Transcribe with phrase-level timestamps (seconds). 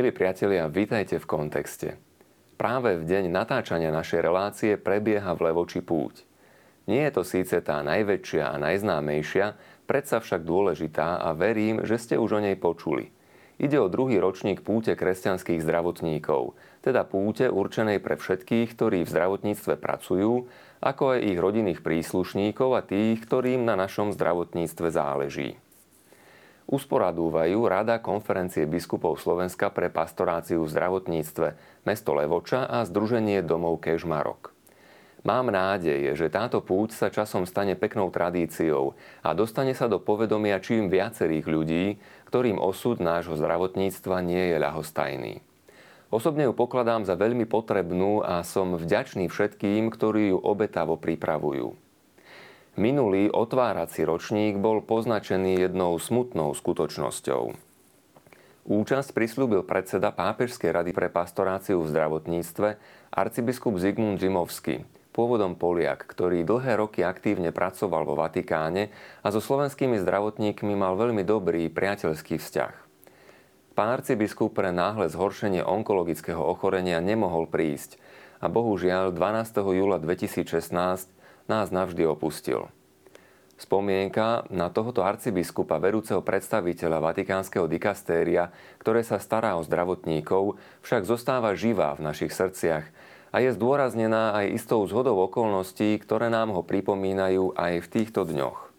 [0.00, 2.00] Milí priatelia, vítajte v kontexte.
[2.56, 6.24] Práve v deň natáčania našej relácie prebieha v Levoči púť.
[6.88, 12.16] Nie je to síce tá najväčšia a najznámejšia, predsa však dôležitá a verím, že ste
[12.16, 13.12] už o nej počuli.
[13.60, 19.76] Ide o druhý ročník púte kresťanských zdravotníkov, teda púte určenej pre všetkých, ktorí v zdravotníctve
[19.76, 20.48] pracujú,
[20.80, 25.60] ako aj ich rodinných príslušníkov a tých, ktorým na našom zdravotníctve záleží
[26.70, 31.48] usporadúvajú Rada konferencie biskupov Slovenska pre pastoráciu v zdravotníctve
[31.82, 34.54] mesto Levoča a Združenie domov Kežmarok.
[35.20, 40.56] Mám nádej, že táto púť sa časom stane peknou tradíciou a dostane sa do povedomia
[40.64, 41.84] čím viacerých ľudí,
[42.32, 45.34] ktorým osud nášho zdravotníctva nie je ľahostajný.
[46.08, 51.89] Osobne ju pokladám za veľmi potrebnú a som vďačný všetkým, ktorí ju obetavo pripravujú.
[52.78, 57.50] Minulý otvárací ročník bol poznačený jednou smutnou skutočnosťou.
[58.70, 62.68] Účasť prislúbil predseda Pápežskej rady pre pastoráciu v zdravotníctve
[63.10, 68.94] arcibiskup Zigmund Zimovský, pôvodom Poliak, ktorý dlhé roky aktívne pracoval vo Vatikáne
[69.26, 72.74] a so slovenskými zdravotníkmi mal veľmi dobrý priateľský vzťah.
[73.74, 77.98] Pán arcibiskup pre náhle zhoršenie onkologického ochorenia nemohol prísť
[78.38, 79.58] a bohužiaľ 12.
[79.74, 81.18] júla 2016
[81.50, 82.70] nás navždy opustil.
[83.60, 88.48] Spomienka na tohoto arcibiskupa, vedúceho predstaviteľa Vatikánskeho dikastéria,
[88.80, 92.88] ktoré sa stará o zdravotníkov, však zostáva živá v našich srdciach
[93.30, 98.72] a je zdôraznená aj istou zhodou okolností, ktoré nám ho pripomínajú aj v týchto dňoch.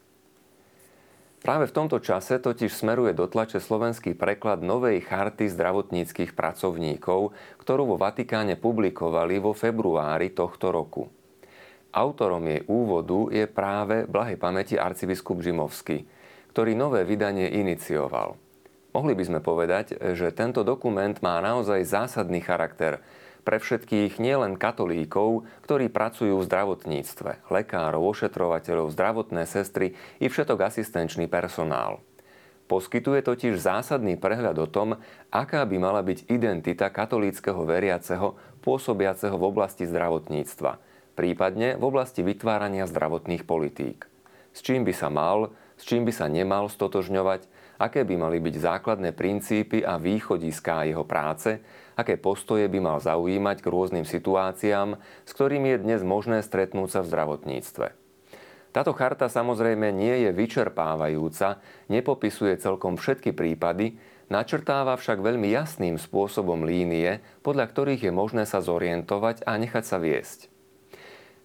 [1.42, 7.84] Práve v tomto čase totiž smeruje do tlače slovenský preklad novej charty zdravotníckých pracovníkov, ktorú
[7.94, 11.10] vo Vatikáne publikovali vo februári tohto roku.
[11.92, 16.08] Autorom jej úvodu je práve blahej pamäti arcibiskup Žimovský,
[16.56, 18.40] ktorý nové vydanie inicioval.
[18.96, 23.04] Mohli by sme povedať, že tento dokument má naozaj zásadný charakter
[23.44, 29.92] pre všetkých nielen katolíkov, ktorí pracujú v zdravotníctve, lekárov, ošetrovateľov, zdravotné sestry
[30.24, 32.00] i všetok asistenčný personál.
[32.72, 34.96] Poskytuje totiž zásadný prehľad o tom,
[35.28, 40.80] aká by mala byť identita katolíckého veriaceho pôsobiaceho v oblasti zdravotníctva–
[41.14, 44.08] prípadne v oblasti vytvárania zdravotných politík.
[44.52, 47.48] S čím by sa mal, s čím by sa nemal stotožňovať,
[47.82, 51.58] aké by mali byť základné princípy a východiská jeho práce,
[51.98, 57.00] aké postoje by mal zaujímať k rôznym situáciám, s ktorými je dnes možné stretnúť sa
[57.02, 57.88] v zdravotníctve.
[58.72, 61.60] Táto charta samozrejme nie je vyčerpávajúca,
[61.92, 64.00] nepopisuje celkom všetky prípady,
[64.32, 70.00] načrtáva však veľmi jasným spôsobom línie, podľa ktorých je možné sa zorientovať a nechať sa
[70.00, 70.51] viesť.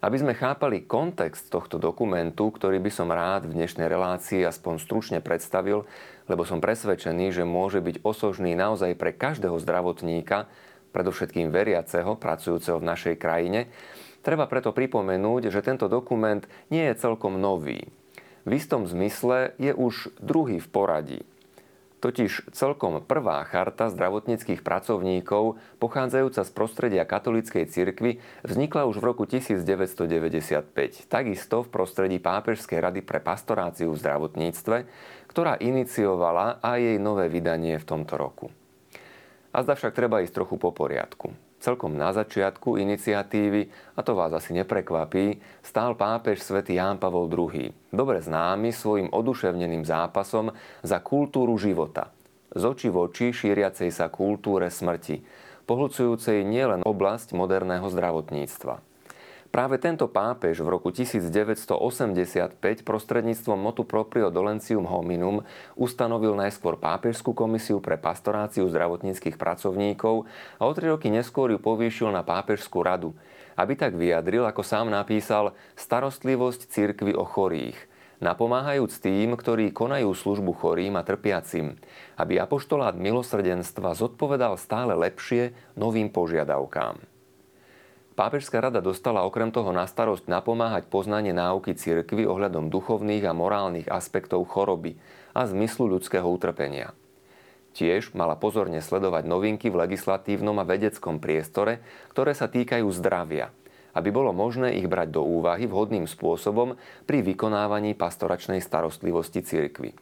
[0.05, 5.19] Aby sme chápali kontext tohto dokumentu, ktorý by som rád v dnešnej relácii aspoň stručne
[5.25, 5.89] predstavil,
[6.29, 10.53] lebo som presvedčený, že môže byť osožný naozaj pre každého zdravotníka,
[10.93, 13.73] predovšetkým veriaceho, pracujúceho v našej krajine,
[14.21, 17.89] treba preto pripomenúť, že tento dokument nie je celkom nový.
[18.45, 21.21] V istom zmysle je už druhý v poradí.
[21.97, 29.25] Totiž celkom prvá charta zdravotníckých pracovníkov, pochádzajúca z prostredia katolíckej cirkvy, vznikla už v roku
[29.25, 30.69] 1995,
[31.09, 34.77] takisto v prostredí Pápežskej rady pre pastoráciu v zdravotníctve,
[35.33, 38.53] ktorá iniciovala aj jej nové vydanie v tomto roku.
[39.57, 41.46] A zda však treba ísť trochu po poriadku.
[41.57, 47.73] Celkom na začiatku iniciatívy, a to vás asi neprekvapí, stál pápež svätý Ján Pavol II,
[47.91, 52.15] dobre známy svojim oduševneným zápasom za kultúru života,
[52.55, 55.27] z očí v oči šíriacej sa kultúre smrti,
[55.67, 58.86] pohľcujúcej nielen oblasť moderného zdravotníctva.
[59.57, 65.49] Práve tento pápež v roku 1985 prostredníctvom motu proprio dolentium hominum
[65.81, 70.29] ustanovil najskôr pápežskú komisiu pre pastoráciu zdravotníckých pracovníkov
[70.61, 73.17] a o tri roky neskôr ju povýšil na pápežskú radu,
[73.57, 77.81] aby tak vyjadril, ako sám napísal, starostlivosť cirkvy o chorých–
[78.21, 81.81] napomáhajúc tým, ktorí konajú službu chorým a trpiacim,
[82.21, 87.16] aby apoštolát milosrdenstva zodpovedal stále lepšie novým požiadavkám.
[88.17, 93.93] Pápežská rada dostala okrem toho na starosť napomáhať poznanie náuky cirkvy ohľadom duchovných a morálnych
[93.93, 94.97] aspektov choroby
[95.37, 96.97] a zmyslu ľudského utrpenia.
[97.77, 103.53] Tiež mala pozorne sledovať novinky v legislatívnom a vedeckom priestore, ktoré sa týkajú zdravia,
[103.93, 109.93] aby bolo možné ich brať do úvahy vhodným spôsobom pri vykonávaní pastoračnej starostlivosti cirkvy.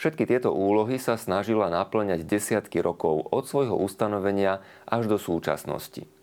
[0.00, 6.08] Všetky tieto úlohy sa snažila naplňať desiatky rokov od svojho ustanovenia až do súčasnosti–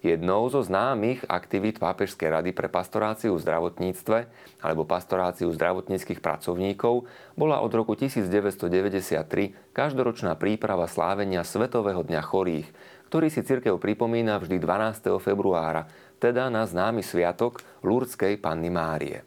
[0.00, 4.18] Jednou zo známych aktivít Pápežskej rady pre pastoráciu v zdravotníctve
[4.64, 7.04] alebo pastoráciu zdravotníckých pracovníkov
[7.36, 9.20] bola od roku 1993
[9.76, 12.72] každoročná príprava slávenia Svetového dňa chorých,
[13.12, 15.20] ktorý si cirkev pripomína vždy 12.
[15.20, 15.84] februára,
[16.16, 19.20] teda na známy sviatok Lurdskej Panny Márie.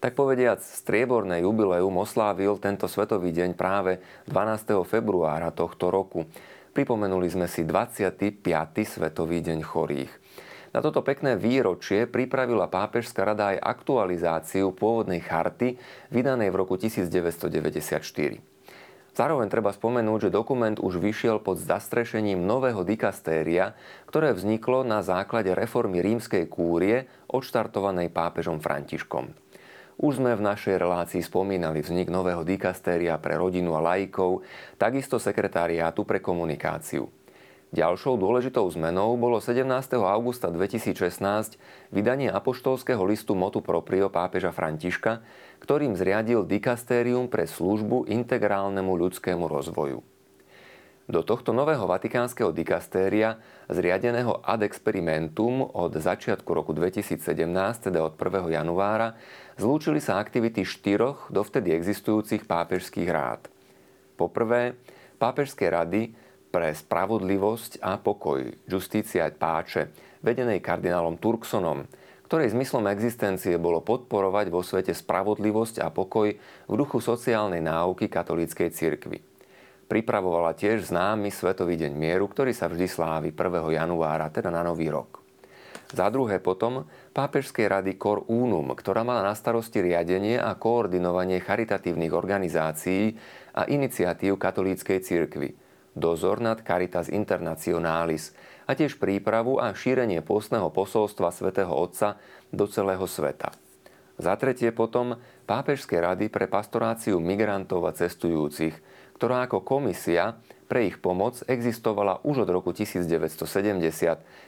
[0.00, 4.88] Tak povediac, strieborné jubileum oslávil tento svetový deň práve 12.
[4.88, 6.24] februára tohto roku–
[6.70, 8.46] Pripomenuli sme si 25.
[8.86, 10.12] Svetový deň chorých.
[10.70, 15.74] Na toto pekné výročie pripravila pápežská rada aj aktualizáciu pôvodnej charty
[16.14, 17.50] vydanej v roku 1994.
[19.10, 23.74] Zároveň treba spomenúť, že dokument už vyšiel pod zastrešením nového dikastéria,
[24.06, 29.34] ktoré vzniklo na základe reformy rímskej kúrie odštartovanej pápežom Františkom.
[30.00, 34.40] Už sme v našej relácii spomínali vznik nového dikastéria pre rodinu a laikov,
[34.80, 37.12] takisto sekretariátu pre komunikáciu.
[37.70, 39.62] Ďalšou dôležitou zmenou bolo 17.
[40.00, 41.60] augusta 2016
[41.92, 45.20] vydanie apoštolského listu Motu Proprio pápeža Františka,
[45.60, 50.09] ktorým zriadil dikastérium pre službu integrálnemu ľudskému rozvoju.
[51.10, 53.34] Do tohto nového vatikánskeho dikastéria,
[53.66, 57.50] zriadeného ad experimentum od začiatku roku 2017,
[57.90, 58.46] teda od 1.
[58.54, 59.18] januára,
[59.58, 63.50] zlúčili sa aktivity štyroch dovtedy existujúcich pápežských rád.
[64.14, 64.78] Poprvé,
[65.18, 66.14] pápežské rady
[66.54, 69.90] pre spravodlivosť a pokoj, Justícia et Páče,
[70.22, 71.90] vedenej kardinálom Turksonom,
[72.30, 76.38] ktorej zmyslom existencie bolo podporovať vo svete spravodlivosť a pokoj
[76.70, 79.29] v duchu sociálnej náuky katolíckej cirkvi
[79.90, 83.74] pripravovala tiež známy Svetový deň mieru, ktorý sa vždy slávi 1.
[83.74, 85.18] januára, teda na Nový rok.
[85.90, 92.14] Za druhé potom Pápežskej rady Cor Unum, ktorá mala na starosti riadenie a koordinovanie charitatívnych
[92.14, 93.18] organizácií
[93.58, 95.58] a iniciatív katolíckej cirkvy,
[95.98, 98.30] dozor nad Caritas Internationalis
[98.70, 102.22] a tiež prípravu a šírenie postného posolstva svätého Otca
[102.54, 103.50] do celého sveta.
[104.22, 105.18] Za tretie potom
[105.50, 108.78] Pápežské rady pre pastoráciu migrantov a cestujúcich,
[109.20, 113.36] ktorá ako komisia pre ich pomoc existovala už od roku 1970,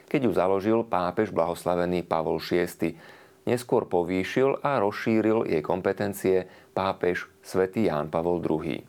[0.09, 2.97] keď ju založil pápež blahoslavený Pavol VI.
[3.45, 8.81] Neskôr povýšil a rozšíril jej kompetencie pápež svätý Ján Pavol II.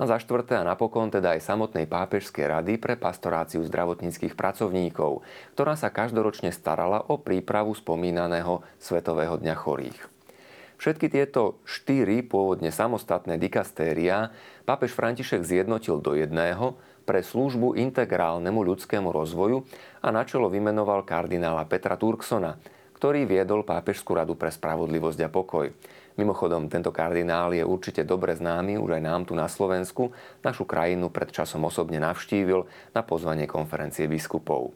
[0.00, 5.20] A za štvrté a napokon teda aj samotnej pápežskej rady pre pastoráciu zdravotníckých pracovníkov,
[5.52, 10.09] ktorá sa každoročne starala o prípravu spomínaného Svetového dňa chorých.
[10.80, 14.32] Všetky tieto štyri pôvodne samostatné dikastéria
[14.64, 16.72] pápež František zjednotil do jedného
[17.04, 19.68] pre službu integrálnemu ľudskému rozvoju
[20.00, 22.56] a načelo vymenoval kardinála Petra Turksona,
[22.96, 25.68] ktorý viedol Pápežskú radu pre spravodlivosť a pokoj.
[26.16, 30.16] Mimochodom, tento kardinál je určite dobre známy už aj nám tu na Slovensku.
[30.40, 32.64] Našu krajinu pred časom osobne navštívil
[32.96, 34.72] na pozvanie konferencie biskupov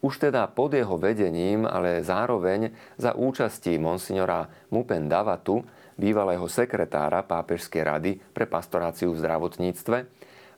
[0.00, 5.60] už teda pod jeho vedením, ale zároveň za účasti monsignora Mupen Davatu,
[6.00, 9.98] bývalého sekretára Pápežskej rady pre pastoráciu v zdravotníctve,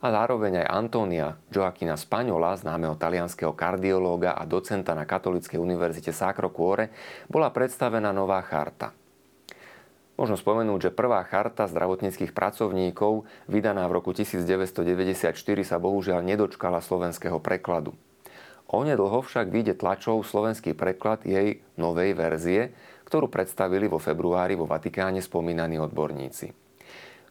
[0.02, 6.50] a zároveň aj Antónia Joaquina Spaňola, známeho talianského kardiológa a docenta na Katolíckej univerzite Sacro
[6.50, 6.90] Cuore,
[7.30, 8.90] bola predstavená nová charta.
[10.18, 17.38] Možno spomenúť, že prvá charta zdravotníckých pracovníkov, vydaná v roku 1994, sa bohužiaľ nedočkala slovenského
[17.38, 17.94] prekladu.
[18.72, 22.72] Onedlho však vyjde tlačov slovenský preklad jej novej verzie,
[23.04, 26.56] ktorú predstavili vo februári vo Vatikáne spomínaní odborníci.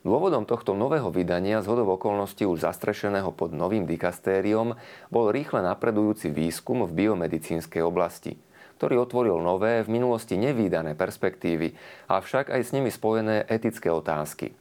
[0.06, 4.78] Dôvodom tohto nového vydania z hodov okolností už zastrešeného pod novým dikastériom
[5.10, 8.38] bol rýchle napredujúci výskum v biomedicínskej oblasti,
[8.78, 11.74] ktorý otvoril nové, v minulosti nevýdané perspektívy,
[12.06, 14.54] avšak aj s nimi spojené etické otázky–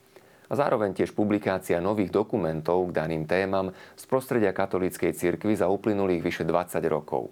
[0.51, 6.27] a zároveň tiež publikácia nových dokumentov k daným témam z prostredia katolíckej cirkvi za uplynulých
[6.27, 7.31] vyše 20 rokov.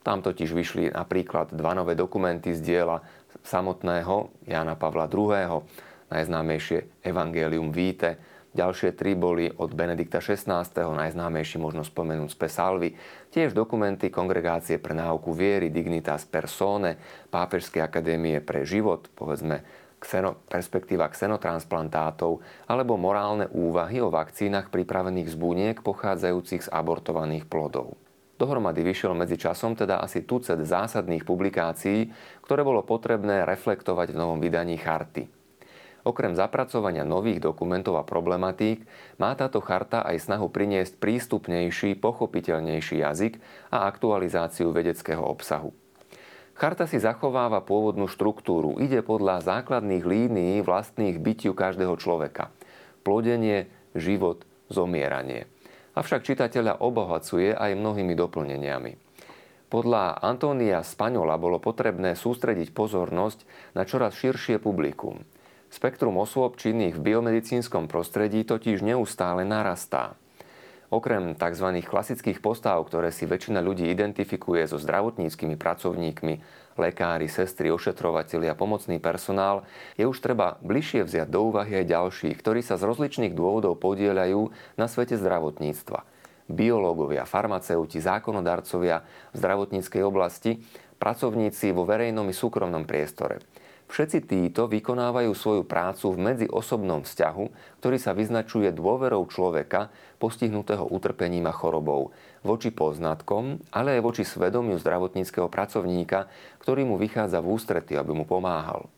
[0.00, 3.04] Tam totiž vyšli napríklad dva nové dokumenty z diela
[3.44, 5.64] samotného Jana Pavla II.,
[6.08, 8.16] najznámejšie Evangelium Vitae,
[8.54, 12.88] Ďalšie tri boli od Benedikta XVI, najznámejší možno spomenúť z Pesalvy,
[13.34, 16.94] tiež dokumenty Kongregácie pre náuku viery Dignitas Persone,
[17.34, 19.66] Pápežskej akadémie pre život, povedzme
[20.04, 27.96] kseno, perspektíva xenotransplantátov alebo morálne úvahy o vakcínach pripravených z buniek pochádzajúcich z abortovaných plodov.
[28.36, 32.12] Dohromady vyšiel medzi časom teda asi tucet zásadných publikácií,
[32.44, 35.30] ktoré bolo potrebné reflektovať v novom vydaní charty.
[36.04, 38.84] Okrem zapracovania nových dokumentov a problematík
[39.16, 43.40] má táto charta aj snahu priniesť prístupnejší, pochopiteľnejší jazyk
[43.72, 45.72] a aktualizáciu vedeckého obsahu.
[46.54, 48.78] Charta si zachováva pôvodnú štruktúru.
[48.78, 52.54] Ide podľa základných línií vlastných bytiu každého človeka.
[53.02, 53.66] Plodenie,
[53.98, 55.50] život, zomieranie.
[55.98, 58.98] Avšak čitateľa obohacuje aj mnohými doplneniami.
[59.66, 63.42] Podľa Antónia Spaňola bolo potrebné sústrediť pozornosť
[63.74, 65.26] na čoraz širšie publikum.
[65.74, 70.14] Spektrum osôb činných v biomedicínskom prostredí totiž neustále narastá.
[70.92, 71.68] Okrem tzv.
[71.80, 76.34] klasických postav, ktoré si väčšina ľudí identifikuje so zdravotníckými pracovníkmi,
[76.76, 79.64] lekári, sestry, ošetrovateľi a pomocný personál,
[79.96, 84.52] je už treba bližšie vziať do úvahy aj ďalších, ktorí sa z rozličných dôvodov podielajú
[84.76, 86.04] na svete zdravotníctva.
[86.44, 89.00] Biológovia, farmaceuti, zákonodarcovia
[89.32, 90.60] v zdravotníckej oblasti,
[91.00, 93.40] pracovníci vo verejnom i súkromnom priestore–
[93.94, 101.46] Všetci títo vykonávajú svoju prácu v medziosobnom vzťahu, ktorý sa vyznačuje dôverou človeka postihnutého utrpením
[101.46, 102.10] a chorobou
[102.42, 106.26] voči poznatkom, ale aj voči svedomiu zdravotníckého pracovníka,
[106.58, 108.90] ktorý mu vychádza v ústrety, aby mu pomáhal.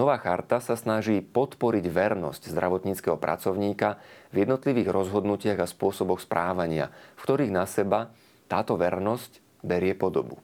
[0.00, 4.00] Nová charta sa snaží podporiť vernosť zdravotníckého pracovníka
[4.32, 8.08] v jednotlivých rozhodnutiach a spôsoboch správania, v ktorých na seba
[8.48, 10.40] táto vernosť berie podobu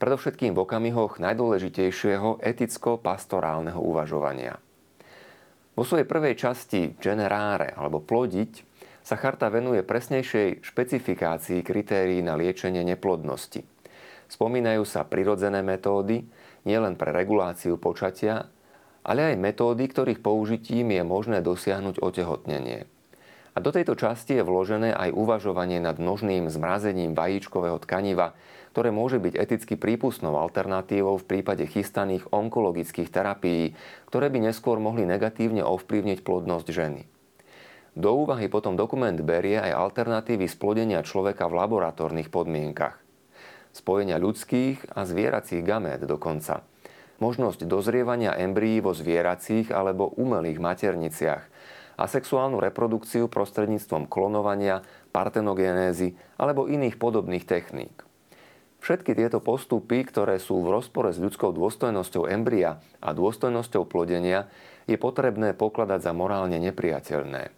[0.00, 4.56] predovšetkým v okamihoch najdôležitejšieho eticko-pastorálneho uvažovania.
[5.76, 8.66] Vo svojej prvej časti generáre alebo plodiť
[9.04, 13.64] sa charta venuje presnejšej špecifikácii kritérií na liečenie neplodnosti.
[14.30, 16.24] Spomínajú sa prirodzené metódy,
[16.64, 18.48] nielen pre reguláciu počatia,
[19.00, 22.84] ale aj metódy, ktorých použitím je možné dosiahnuť otehotnenie.
[23.50, 28.38] A do tejto časti je vložené aj uvažovanie nad množným zmrazením vajíčkového tkaniva,
[28.70, 33.74] ktoré môže byť eticky prípustnou alternatívou v prípade chystaných onkologických terapií,
[34.06, 37.02] ktoré by neskôr mohli negatívne ovplyvniť plodnosť ženy.
[37.98, 43.02] Do úvahy potom dokument berie aj alternatívy splodenia človeka v laboratórnych podmienkach.
[43.74, 46.62] Spojenia ľudských a zvieracích gamét dokonca.
[47.18, 51.49] Možnosť dozrievania embryí vo zvieracích alebo umelých materniciach
[52.00, 54.80] a sexuálnu reprodukciu prostredníctvom klonovania,
[55.12, 58.08] partenogenézy alebo iných podobných techník.
[58.80, 64.48] Všetky tieto postupy, ktoré sú v rozpore s ľudskou dôstojnosťou embria a dôstojnosťou plodenia,
[64.88, 67.52] je potrebné pokladať za morálne nepriateľné.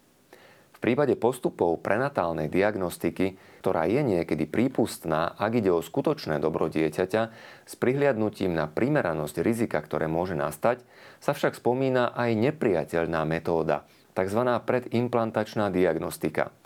[0.75, 7.21] V prípade postupov prenatálnej diagnostiky, ktorá je niekedy prípustná, ak ide o skutočné dobro dieťaťa,
[7.63, 10.83] s prihliadnutím na primeranosť rizika, ktoré môže nastať,
[11.23, 14.41] sa však spomína aj nepriateľná metóda, tzv.
[14.63, 16.49] predimplantačná diagnostika–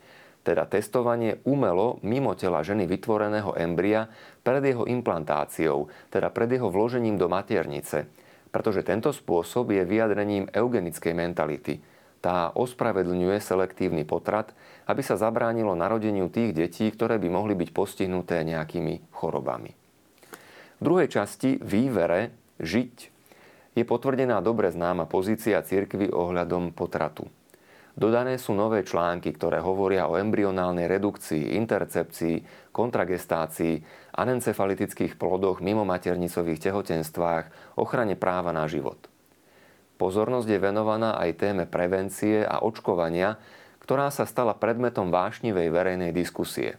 [0.47, 4.07] teda testovanie umelo mimo tela ženy vytvoreného embria
[4.47, 8.07] pred jeho implantáciou, teda pred jeho vložením do maternice.
[8.47, 11.83] Pretože tento spôsob je vyjadrením eugenickej mentality.
[12.23, 14.55] Tá ospravedlňuje selektívny potrat,
[14.87, 19.75] aby sa zabránilo narodeniu tých detí, ktoré by mohli byť postihnuté nejakými chorobami.
[20.79, 22.95] V druhej časti vývere žiť
[23.75, 27.27] je potvrdená dobre známa pozícia cirkvy ohľadom potratu.
[27.97, 33.81] Dodané sú nové články, ktoré hovoria o embryonálnej redukcii, intercepcii, kontragestácii,
[34.13, 39.09] anencefalitických plodoch mimo maternicových tehotenstvách, ochrane práva na život.
[39.97, 43.41] Pozornosť je venovaná aj téme prevencie a očkovania,
[43.81, 46.77] ktorá sa stala predmetom vášnivej verejnej diskusie.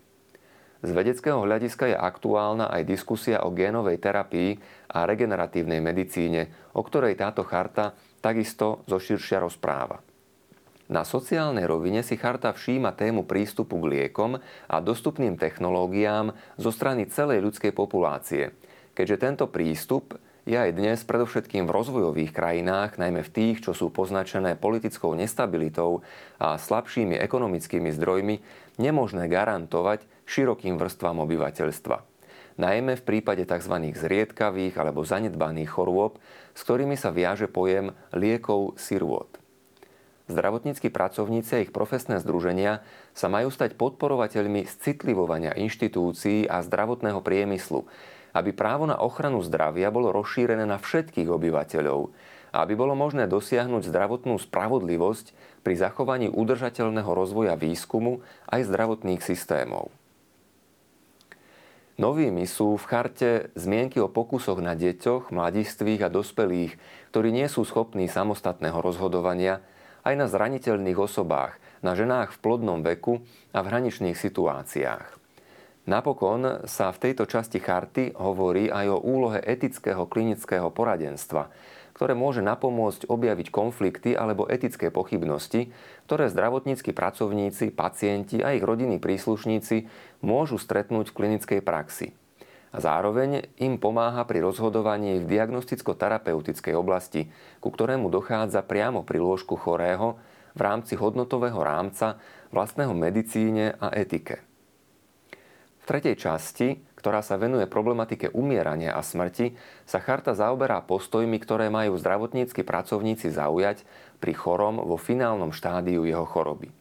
[0.86, 4.54] Z vedeckého hľadiska je aktuálna aj diskusia o génovej terapii
[4.94, 10.07] a regeneratívnej medicíne, o ktorej táto charta takisto zoširšia rozpráva.
[10.88, 17.04] Na sociálnej rovine si charta všíma tému prístupu k liekom a dostupným technológiám zo strany
[17.04, 18.56] celej ľudskej populácie,
[18.96, 20.16] keďže tento prístup
[20.48, 26.00] je aj dnes predovšetkým v rozvojových krajinách, najmä v tých, čo sú poznačené politickou nestabilitou
[26.40, 28.40] a slabšími ekonomickými zdrojmi,
[28.80, 32.00] nemožné garantovať širokým vrstvám obyvateľstva.
[32.56, 33.76] Najmä v prípade tzv.
[33.92, 36.16] zriedkavých alebo zanedbaných chorôb,
[36.56, 39.28] s ktorými sa viaže pojem liekov sirôt.
[40.28, 42.84] Zdravotníckí pracovníci a ich profesné združenia
[43.16, 47.88] sa majú stať podporovateľmi citlivovania inštitúcií a zdravotného priemyslu,
[48.36, 52.12] aby právo na ochranu zdravia bolo rozšírené na všetkých obyvateľov
[52.52, 55.32] a aby bolo možné dosiahnuť zdravotnú spravodlivosť
[55.64, 58.20] pri zachovaní udržateľného rozvoja výskumu
[58.52, 59.88] aj zdravotných systémov.
[61.98, 66.78] Novými sú v charte zmienky o pokusoch na deťoch, mladistvých a dospelých,
[67.10, 69.58] ktorí nie sú schopní samostatného rozhodovania
[70.04, 73.22] aj na zraniteľných osobách, na ženách v plodnom veku
[73.54, 75.18] a v hraničných situáciách.
[75.88, 81.48] Napokon sa v tejto časti charty hovorí aj o úlohe etického klinického poradenstva,
[81.96, 85.72] ktoré môže napomôcť objaviť konflikty alebo etické pochybnosti,
[86.04, 89.88] ktoré zdravotníckí pracovníci, pacienti a ich rodinní príslušníci
[90.20, 92.17] môžu stretnúť v klinickej praxi
[92.72, 97.32] a zároveň im pomáha pri rozhodovaní v diagnosticko-terapeutickej oblasti,
[97.62, 100.20] ku ktorému dochádza priamo pri lôžku chorého
[100.52, 102.20] v rámci hodnotového rámca
[102.52, 104.42] vlastného medicíne a etike.
[105.80, 109.54] V tretej časti ktorá sa venuje problematike umierania a smrti,
[109.86, 113.86] sa charta zaoberá postojmi, ktoré majú zdravotníckí pracovníci zaujať
[114.18, 116.74] pri chorom vo finálnom štádiu jeho choroby.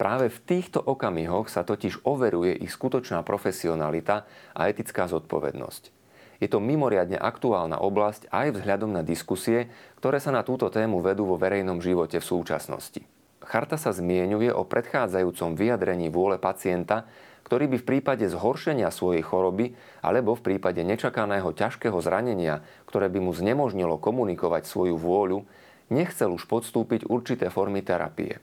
[0.00, 4.24] Práve v týchto okamihoch sa totiž overuje ich skutočná profesionalita
[4.56, 5.92] a etická zodpovednosť.
[6.40, 9.68] Je to mimoriadne aktuálna oblasť aj vzhľadom na diskusie,
[10.00, 13.04] ktoré sa na túto tému vedú vo verejnom živote v súčasnosti.
[13.44, 17.04] Charta sa zmienuje o predchádzajúcom vyjadrení vôle pacienta,
[17.44, 23.20] ktorý by v prípade zhoršenia svojej choroby alebo v prípade nečakaného ťažkého zranenia, ktoré by
[23.20, 25.44] mu znemožnilo komunikovať svoju vôľu,
[25.92, 28.40] nechcel už podstúpiť určité formy terapie.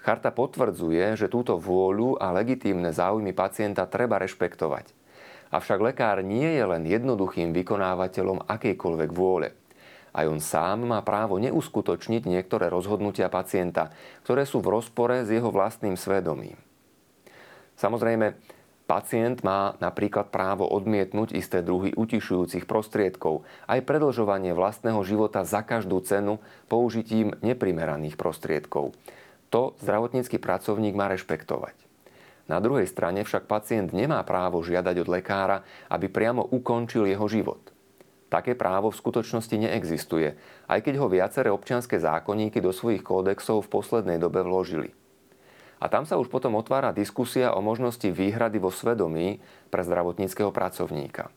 [0.00, 4.96] Charta potvrdzuje, že túto vôľu a legitímne záujmy pacienta treba rešpektovať–
[5.50, 9.50] Avšak lekár nie je len jednoduchým vykonávateľom akejkoľvek vôle.
[10.14, 13.90] Aj on sám má právo neuskutočniť niektoré rozhodnutia pacienta,
[14.26, 16.58] ktoré sú v rozpore s jeho vlastným svedomím.
[17.78, 18.38] Samozrejme,
[18.86, 25.98] pacient má napríklad právo odmietnúť isté druhy utišujúcich prostriedkov, aj predlžovanie vlastného života za každú
[26.02, 26.38] cenu
[26.70, 28.94] použitím neprimeraných prostriedkov.
[29.50, 31.74] To zdravotnícky pracovník má rešpektovať.
[32.50, 37.62] Na druhej strane však pacient nemá právo žiadať od lekára, aby priamo ukončil jeho život.
[38.30, 40.38] Také právo v skutočnosti neexistuje,
[40.70, 44.94] aj keď ho viaceré občianské zákonníky do svojich kódexov v poslednej dobe vložili.
[45.82, 49.42] A tam sa už potom otvára diskusia o možnosti výhrady vo svedomí
[49.72, 51.32] pre zdravotníckého pracovníka.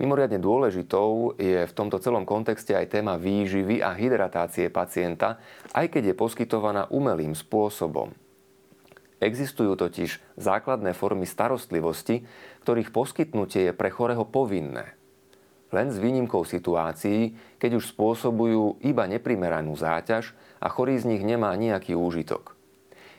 [0.00, 5.36] Mimoriadne dôležitou je v tomto celom kontexte aj téma výživy a hydratácie pacienta,
[5.76, 8.10] aj keď je poskytovaná umelým spôsobom–
[9.20, 12.24] Existujú totiž základné formy starostlivosti,
[12.64, 14.96] ktorých poskytnutie je pre chorého povinné.
[15.70, 21.52] Len s výnimkou situácií, keď už spôsobujú iba neprimeranú záťaž a chorý z nich nemá
[21.52, 22.56] nejaký úžitok.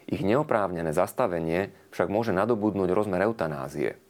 [0.09, 4.00] Ich neoprávnené zastavenie však môže nadobudnúť rozmer eutanázie.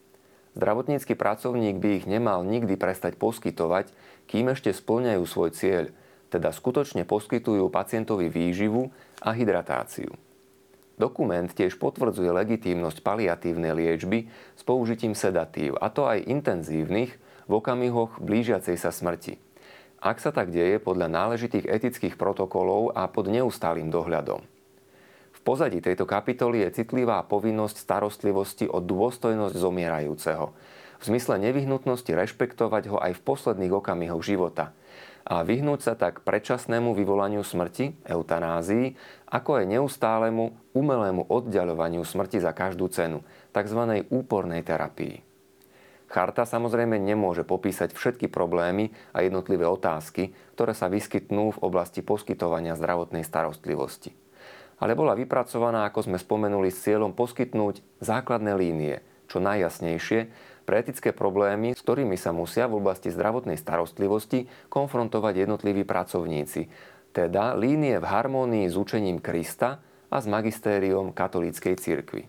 [0.51, 3.91] Zdravotnícky pracovník by ich nemal nikdy prestať poskytovať,
[4.27, 5.83] kým ešte splňajú svoj cieľ,
[6.27, 8.91] teda skutočne poskytujú pacientovi výživu
[9.23, 10.11] a hydratáciu.
[10.99, 17.15] Dokument tiež potvrdzuje legitímnosť paliatívnej liečby s použitím sedatív, a to aj intenzívnych,
[17.49, 19.39] v okamihoch blížiacej sa smrti.
[20.01, 24.50] Ak sa tak deje podľa náležitých etických protokolov a pod neustálým dohľadom.
[25.41, 30.53] Pozadí tejto kapitoly je citlivá povinnosť starostlivosti o dôstojnosť zomierajúceho,
[31.01, 34.71] v zmysle nevyhnutnosti rešpektovať ho aj v posledných okamihoch života–
[35.21, 38.97] a vyhnúť sa tak predčasnému vyvolaniu smrti, eutanázii,
[39.29, 43.21] ako aj neustálemu umelému oddialovaniu smrti za každú cenu,
[43.53, 43.81] tzv.
[44.09, 45.21] úpornej terapii.
[46.11, 52.75] Charta samozrejme nemôže popísať všetky problémy a jednotlivé otázky, ktoré sa vyskytnú v oblasti poskytovania
[52.75, 54.20] zdravotnej starostlivosti.
[54.81, 60.19] Ale bola vypracovaná, ako sme spomenuli, s cieľom poskytnúť základné línie, čo najjasnejšie,
[60.65, 66.69] pre etické problémy, s ktorými sa musia v oblasti zdravotnej starostlivosti konfrontovať jednotliví pracovníci,
[67.13, 72.23] teda línie v harmónii s učením Krista a s magistériom katolíckej cirkvi.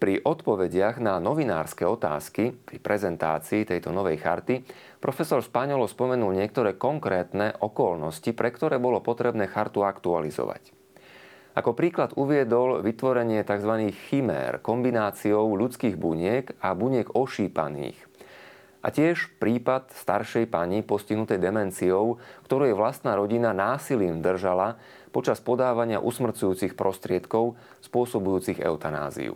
[0.00, 4.64] Pri odpovediach na novinárske otázky pri prezentácii tejto novej charty
[4.96, 10.79] profesor Spaňolo spomenul niektoré konkrétne okolnosti, pre ktoré bolo potrebné chartu aktualizovať.
[11.50, 13.90] Ako príklad uviedol vytvorenie tzv.
[13.90, 17.98] chimér kombináciou ľudských buniek a buniek ošípaných.
[18.80, 24.78] A tiež prípad staršej pani postihnutej demenciou, ktorú jej vlastná rodina násilím držala
[25.10, 29.34] počas podávania usmrcujúcich prostriedkov spôsobujúcich eutanáziu.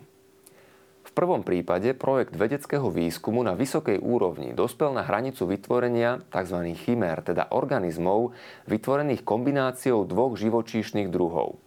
[1.05, 6.79] V prvom prípade projekt vedeckého výskumu na vysokej úrovni dospel na hranicu vytvorenia tzv.
[6.79, 8.39] chimér, teda organizmov
[8.71, 11.59] vytvorených kombináciou dvoch živočíšnych druhov–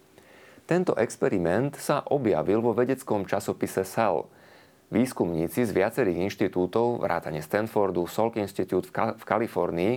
[0.68, 4.28] tento experiment sa objavil vo vedeckom časopise Cell.
[4.92, 9.94] Výskumníci z viacerých inštitútov, vrátane Stanfordu, Salk Institute v Kalifornii,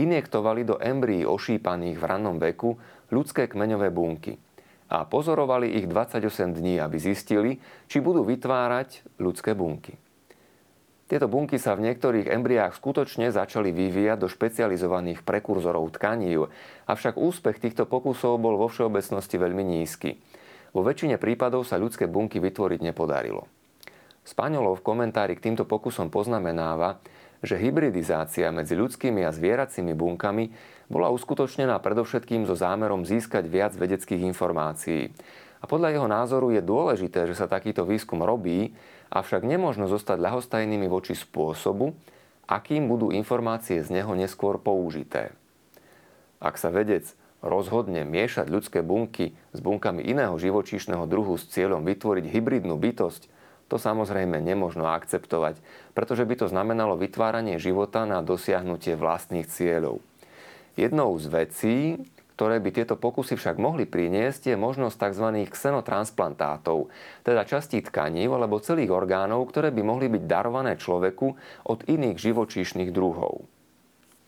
[0.00, 2.80] injektovali do embryí ošípaných v rannom veku
[3.12, 4.40] ľudské kmeňové bunky
[4.88, 7.58] a pozorovali ich 28 dní, aby zistili,
[7.90, 9.98] či budú vytvárať ľudské bunky.
[11.06, 16.34] Tieto bunky sa v niektorých embriách skutočne začali vyvíjať do špecializovaných prekurzorov tkaní,
[16.90, 20.18] avšak úspech týchto pokusov bol vo všeobecnosti veľmi nízky.
[20.74, 23.46] Vo väčšine prípadov sa ľudské bunky vytvoriť nepodarilo.
[24.26, 26.98] Spaňolov v komentári k týmto pokusom poznamenáva,
[27.38, 30.50] že hybridizácia medzi ľudskými a zvieracími bunkami
[30.90, 35.14] bola uskutočnená predovšetkým so zámerom získať viac vedeckých informácií.
[35.62, 38.74] A podľa jeho názoru je dôležité, že sa takýto výskum robí,
[39.10, 41.94] avšak nemôžno zostať ľahostajnými voči spôsobu,
[42.46, 45.34] akým budú informácie z neho neskôr použité.
[46.38, 47.06] Ak sa vedec
[47.42, 53.28] rozhodne miešať ľudské bunky s bunkami iného živočíšneho druhu s cieľom vytvoriť hybridnú bytosť,
[53.66, 55.58] to samozrejme nemožno akceptovať,
[55.90, 59.98] pretože by to znamenalo vytváranie života na dosiahnutie vlastných cieľov.
[60.78, 61.76] Jednou z vecí,
[62.36, 65.48] ktoré by tieto pokusy však mohli priniesť, je možnosť tzv.
[65.48, 66.92] xenotransplantátov,
[67.24, 71.26] teda častí tkaní alebo celých orgánov, ktoré by mohli byť darované človeku
[71.72, 73.48] od iných živočíšnych druhov.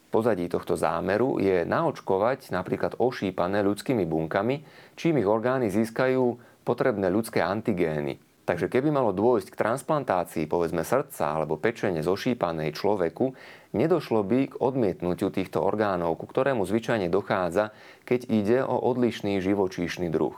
[0.08, 4.64] Pozadí tohto zámeru je naočkovať napríklad ošípané ľudskými bunkami,
[4.96, 8.27] čím ich orgány získajú potrebné ľudské antigény.
[8.48, 13.36] Takže keby malo dôjsť k transplantácii povedzme srdca alebo pečene zošípanej človeku,
[13.76, 17.76] nedošlo by k odmietnutiu týchto orgánov, ku ktorému zvyčajne dochádza,
[18.08, 20.32] keď ide o odlišný živočíšny druh.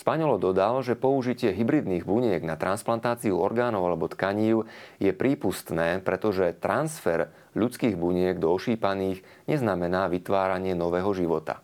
[0.00, 4.64] Spaňolo dodal, že použitie hybridných buniek na transplantáciu orgánov alebo tkaní
[4.96, 11.60] je prípustné, pretože transfer ľudských buniek do ošípaných neznamená vytváranie nového života.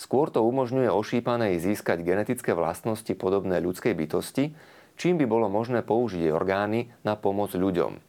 [0.00, 4.56] Skôr to umožňuje ošípanej získať genetické vlastnosti podobné ľudskej bytosti,
[4.96, 8.00] čím by bolo možné použiť jej orgány na pomoc ľuďom.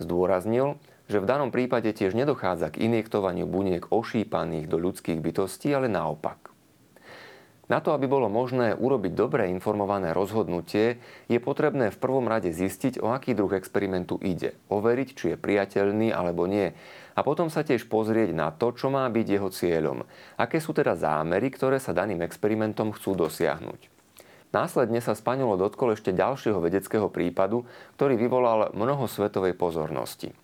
[0.00, 0.80] Zdôraznil,
[1.10, 6.50] že v danom prípade tiež nedochádza k injektovaniu buniek ošípaných do ľudských bytostí, ale naopak.
[7.70, 13.00] Na to, aby bolo možné urobiť dobre informované rozhodnutie, je potrebné v prvom rade zistiť,
[13.00, 16.74] o aký druh experimentu ide, overiť, či je priateľný alebo nie
[17.12, 20.04] a potom sa tiež pozrieť na to, čo má byť jeho cieľom,
[20.40, 23.91] aké sú teda zámery, ktoré sa daným experimentom chcú dosiahnuť.
[24.52, 27.64] Následne sa Spaňolo dotkol ešte ďalšieho vedeckého prípadu,
[27.96, 30.36] ktorý vyvolal mnoho svetovej pozornosti.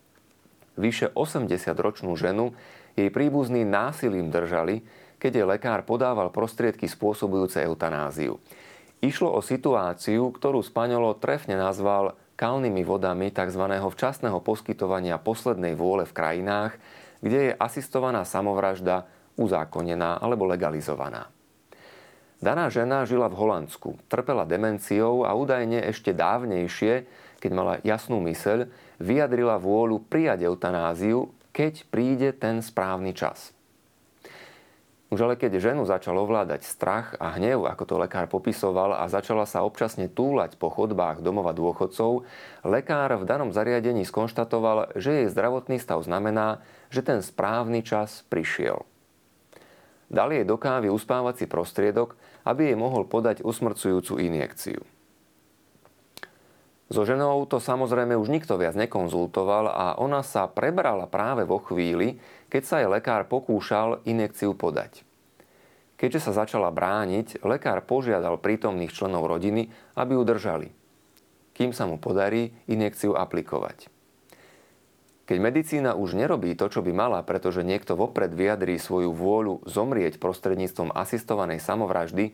[0.81, 2.57] Vyše 80-ročnú ženu
[2.97, 4.81] jej príbuzní násilím držali,
[5.21, 8.41] keď jej lekár podával prostriedky spôsobujúce eutanáziu.
[9.05, 13.63] Išlo o situáciu, ktorú Spaňolo trefne nazval kalnými vodami tzv.
[13.77, 16.81] včasného poskytovania poslednej vôle v krajinách,
[17.21, 21.31] kde je asistovaná samovražda uzákonená alebo legalizovaná.
[22.39, 27.03] Daná žena žila v Holandsku, trpela demenciou a údajne ešte dávnejšie,
[27.43, 28.71] keď mala jasnú myseľ,
[29.03, 33.51] vyjadrila vôľu prijať eutanáziu, keď príde ten správny čas.
[35.09, 39.49] Už ale keď ženu začal ovládať strach a hnev, ako to lekár popisoval, a začala
[39.49, 42.29] sa občasne túlať po chodbách domova dôchodcov,
[42.63, 46.61] lekár v danom zariadení skonštatoval, že jej zdravotný stav znamená,
[46.93, 48.85] že ten správny čas prišiel.
[50.09, 52.17] Dal jej do kávy uspávací prostriedok,
[52.49, 54.81] aby jej mohol podať usmrcujúcu injekciu.
[56.89, 62.17] So ženou to samozrejme už nikto viac nekonzultoval a ona sa prebrala práve vo chvíli,
[62.49, 65.05] keď sa jej lekár pokúšal injekciu podať.
[66.01, 69.69] Keďže sa začala brániť, lekár požiadal prítomných členov rodiny,
[70.01, 70.69] aby ju držali,
[71.53, 73.98] kým sa mu podarí injekciu aplikovať.
[75.29, 80.17] Keď medicína už nerobí to, čo by mala, pretože niekto vopred vyjadrí svoju vôľu zomrieť
[80.17, 82.33] prostredníctvom asistovanej samovraždy,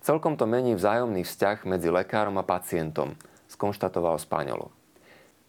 [0.00, 3.12] celkom to mení vzájomný vzťah medzi lekárom a pacientom–
[3.52, 4.72] skonštatoval Spaňolo.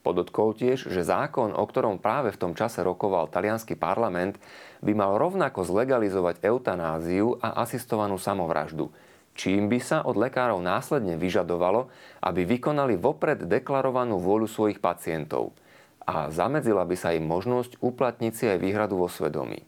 [0.04, 4.36] Podotkol tiež, že zákon, o ktorom práve v tom čase rokoval talianský parlament,
[4.84, 8.92] by mal rovnako zlegalizovať eutanáziu a asistovanú samovraždu,
[9.32, 11.88] čím by sa od lekárov následne vyžadovalo,
[12.20, 15.56] aby vykonali vopred deklarovanú vôľu svojich pacientov
[16.06, 19.62] a zamedzila by sa im možnosť uplatniť si aj výhradu vo svedomí.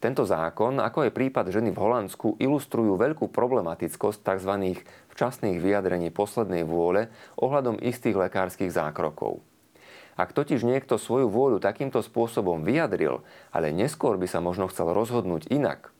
[0.00, 4.80] Tento zákon, ako je prípad ženy v Holandsku, ilustrujú veľkú problematickosť tzv.
[5.12, 9.44] včasných vyjadrení poslednej vôle ohľadom istých lekárskych zákrokov.
[10.16, 13.20] Ak totiž niekto svoju vôľu takýmto spôsobom vyjadril,
[13.52, 15.92] ale neskôr by sa možno chcel rozhodnúť inak,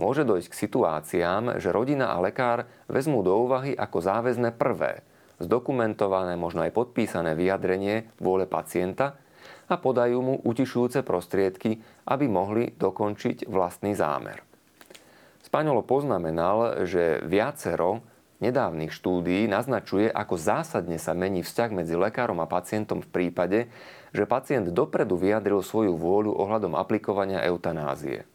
[0.00, 5.04] môže dojsť k situáciám, že rodina a lekár vezmú do úvahy ako záväzne prvé,
[5.42, 9.20] zdokumentované, možno aj podpísané vyjadrenie vôle pacienta
[9.66, 14.42] a podajú mu utišujúce prostriedky, aby mohli dokončiť vlastný zámer.
[15.42, 18.02] Spaňolo poznamenal, že viacero
[18.42, 23.70] nedávnych štúdií naznačuje, ako zásadne sa mení vzťah medzi lekárom a pacientom v prípade,
[24.10, 28.28] že pacient dopredu vyjadril svoju vôľu ohľadom aplikovania eutanázie.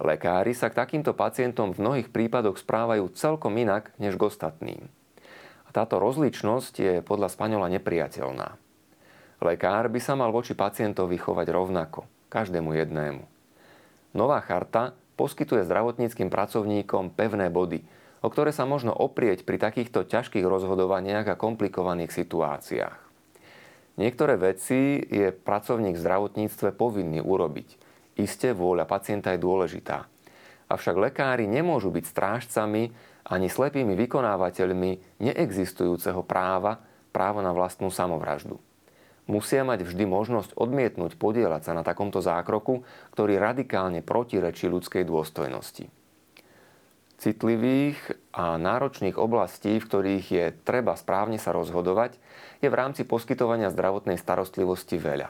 [0.00, 4.88] Lekári sa k takýmto pacientom v mnohých prípadoch správajú celkom inak než k ostatným.
[5.70, 8.58] Táto rozličnosť je podľa Spaňola nepriateľná.
[9.40, 13.24] Lekár by sa mal voči pacientovi chovať rovnako, každému jednému.
[14.12, 17.80] Nová charta poskytuje zdravotníckým pracovníkom pevné body,
[18.20, 22.98] o ktoré sa možno oprieť pri takýchto ťažkých rozhodovaniach a komplikovaných situáciách.
[23.96, 27.68] Niektoré veci je pracovník v zdravotníctve povinný urobiť.
[28.20, 30.08] Isté vôľa pacienta je dôležitá.
[30.70, 32.94] Avšak lekári nemôžu byť strážcami
[33.30, 36.82] ani slepými vykonávateľmi neexistujúceho práva,
[37.14, 38.58] právo na vlastnú samovraždu
[39.30, 42.82] musia mať vždy možnosť odmietnúť podielať sa na takomto zákroku,
[43.14, 45.86] ktorý radikálne protirečí ľudskej dôstojnosti.
[47.20, 48.00] citlivých
[48.32, 52.16] a náročných oblastí, v ktorých je treba správne sa rozhodovať,
[52.64, 55.28] je v rámci poskytovania zdravotnej starostlivosti veľa.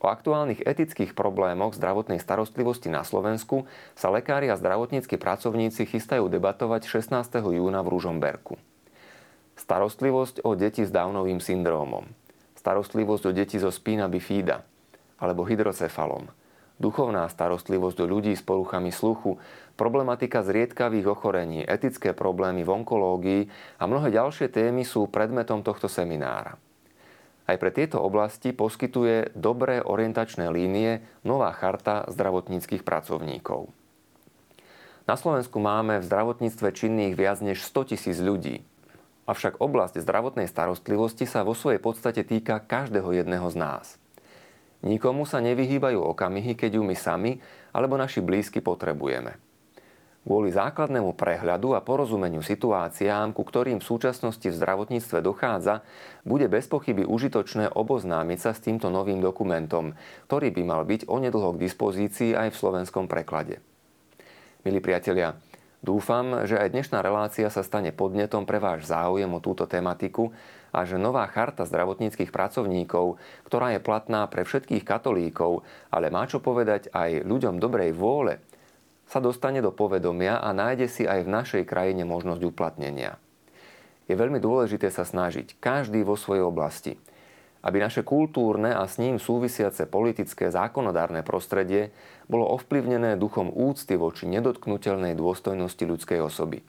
[0.00, 6.88] O aktuálnych etických problémoch zdravotnej starostlivosti na Slovensku sa lekári a zdravotníckí pracovníci chystajú debatovať
[6.88, 7.20] 16.
[7.36, 8.56] júna v Ružomberku.
[9.60, 12.08] Starostlivosť o deti s Downovým syndrómom.
[12.56, 14.64] Starostlivosť o deti so spina bifida
[15.20, 16.32] alebo hydrocefalom.
[16.80, 19.36] Duchovná starostlivosť o ľudí s poruchami sluchu,
[19.76, 23.42] problematika zriedkavých ochorení, etické problémy v onkológii
[23.76, 26.56] a mnohé ďalšie témy sú predmetom tohto seminára.
[27.50, 33.74] Aj pre tieto oblasti poskytuje dobré orientačné línie nová charta zdravotníckých pracovníkov.
[35.10, 38.62] Na Slovensku máme v zdravotníctve činných viac než 100 tisíc ľudí.
[39.26, 43.98] Avšak oblasť zdravotnej starostlivosti sa vo svojej podstate týka každého jedného z nás.
[44.86, 47.42] Nikomu sa nevyhýbajú okamihy, keď ju my sami
[47.74, 49.49] alebo naši blízky potrebujeme
[50.20, 55.80] kvôli základnému prehľadu a porozumeniu situáciám, ku ktorým v súčasnosti v zdravotníctve dochádza,
[56.28, 59.96] bude bez pochyby užitočné oboznámiť sa s týmto novým dokumentom,
[60.28, 63.64] ktorý by mal byť onedlho k dispozícii aj v slovenskom preklade.
[64.60, 65.40] Milí priatelia,
[65.80, 70.36] dúfam, že aj dnešná relácia sa stane podnetom pre váš záujem o túto tematiku
[70.68, 73.16] a že nová charta zdravotníckých pracovníkov,
[73.48, 78.38] ktorá je platná pre všetkých katolíkov, ale má čo povedať aj ľuďom dobrej vôle,
[79.10, 83.18] sa dostane do povedomia a nájde si aj v našej krajine možnosť uplatnenia.
[84.06, 86.94] Je veľmi dôležité sa snažiť, každý vo svojej oblasti,
[87.66, 91.90] aby naše kultúrne a s ním súvisiace politické zákonodárne prostredie
[92.30, 96.62] bolo ovplyvnené duchom úcty voči nedotknutelnej dôstojnosti ľudskej osoby.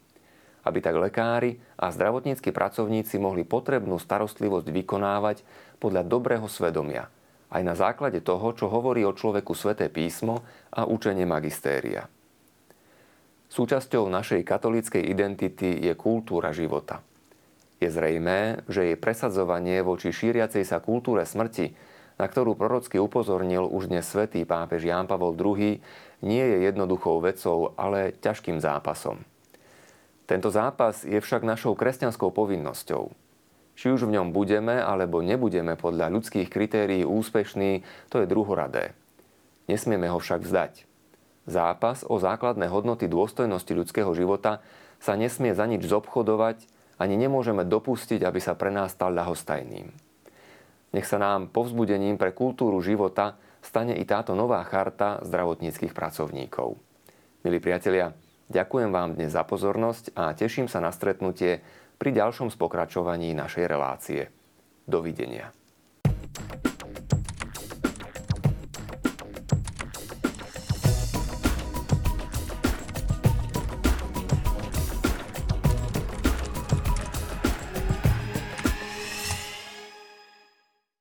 [0.62, 5.42] Aby tak lekári a zdravotníckí pracovníci mohli potrebnú starostlivosť vykonávať
[5.78, 7.10] podľa dobrého svedomia,
[7.50, 12.06] aj na základe toho, čo hovorí o človeku sväté písmo a učenie magistéria.
[13.52, 17.04] Súčasťou našej katolíckej identity je kultúra života.
[17.84, 21.76] Je zrejmé, že jej presadzovanie voči šíriacej sa kultúre smrti,
[22.16, 25.84] na ktorú prorocky upozornil už dnes svätý pápež Ján Pavol II,
[26.24, 29.20] nie je jednoduchou vecou, ale ťažkým zápasom.
[30.24, 33.12] Tento zápas je však našou kresťanskou povinnosťou.
[33.76, 38.96] Či už v ňom budeme alebo nebudeme podľa ľudských kritérií úspešní, to je druhoradé.
[39.68, 40.88] Nesmieme ho však vzdať.
[41.44, 44.62] Zápas o základné hodnoty dôstojnosti ľudského života
[45.02, 46.70] sa nesmie za nič zobchodovať,
[47.02, 49.90] ani nemôžeme dopustiť, aby sa pre nás stal ľahostajným.
[50.92, 56.78] Nech sa nám povzbudením pre kultúru života stane i táto nová charta zdravotníckých pracovníkov.
[57.42, 58.14] Milí priatelia,
[58.46, 61.64] ďakujem vám dnes za pozornosť a teším sa na stretnutie
[61.98, 64.30] pri ďalšom spokračovaní našej relácie.
[64.86, 65.50] Dovidenia.